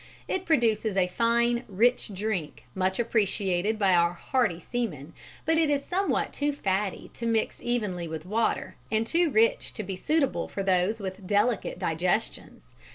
[0.27, 5.13] It produces a fine rich drink much appreciated by our hardy seamen,
[5.45, 9.83] but it is somewhat too fatty to mix evenly with water, and too rich to
[9.83, 12.63] be suitable for those with delicate digestions.